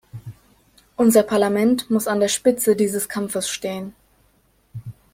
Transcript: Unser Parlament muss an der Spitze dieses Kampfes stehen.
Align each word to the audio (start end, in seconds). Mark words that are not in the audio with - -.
Unser 0.97 1.21
Parlament 1.21 1.91
muss 1.91 2.07
an 2.07 2.19
der 2.19 2.27
Spitze 2.27 2.75
dieses 2.75 3.07
Kampfes 3.07 3.47
stehen. 3.47 3.93